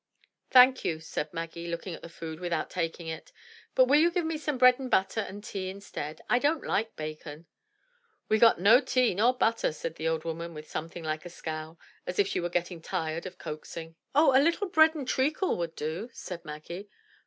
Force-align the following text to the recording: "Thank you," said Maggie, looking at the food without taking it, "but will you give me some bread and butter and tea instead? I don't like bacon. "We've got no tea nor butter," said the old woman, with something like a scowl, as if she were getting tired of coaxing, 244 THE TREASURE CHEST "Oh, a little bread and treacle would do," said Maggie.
"Thank 0.49 0.83
you," 0.83 0.99
said 0.99 1.31
Maggie, 1.31 1.67
looking 1.67 1.93
at 1.93 2.01
the 2.01 2.09
food 2.09 2.39
without 2.39 2.71
taking 2.71 3.05
it, 3.07 3.31
"but 3.75 3.85
will 3.85 3.99
you 3.99 4.09
give 4.09 4.25
me 4.25 4.35
some 4.35 4.57
bread 4.57 4.79
and 4.79 4.89
butter 4.89 5.19
and 5.21 5.43
tea 5.43 5.69
instead? 5.69 6.21
I 6.27 6.39
don't 6.39 6.63
like 6.65 6.95
bacon. 6.95 7.45
"We've 8.27 8.41
got 8.41 8.59
no 8.59 8.79
tea 8.81 9.13
nor 9.13 9.31
butter," 9.37 9.71
said 9.71 9.97
the 9.97 10.07
old 10.07 10.23
woman, 10.23 10.55
with 10.55 10.67
something 10.71 11.03
like 11.03 11.23
a 11.23 11.29
scowl, 11.29 11.77
as 12.07 12.17
if 12.17 12.27
she 12.27 12.39
were 12.39 12.49
getting 12.49 12.81
tired 12.81 13.27
of 13.27 13.37
coaxing, 13.37 13.95
244 14.15 14.17
THE 14.17 14.17
TREASURE 14.17 14.21
CHEST 14.21 14.21
"Oh, 14.25 14.41
a 14.41 14.41
little 14.43 14.69
bread 14.73 14.95
and 14.95 15.07
treacle 15.07 15.57
would 15.59 15.75
do," 15.75 16.09
said 16.13 16.43
Maggie. 16.43 16.89